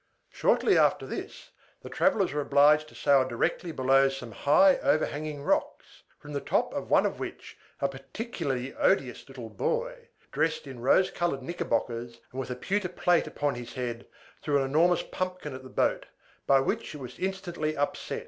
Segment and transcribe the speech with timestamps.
[0.31, 1.51] Shortly after this,
[1.83, 6.73] the travellers were obliged to sail directly below some high overhanging rocks, from the top
[6.73, 12.39] of one of which a particularly odious little boy, dressed in rose colored knickerbockers, and
[12.39, 14.07] with a pewter plate upon his head,
[14.41, 16.07] threw an enormous pumpkin at the boat,
[16.47, 18.19] by which it was instantly upset.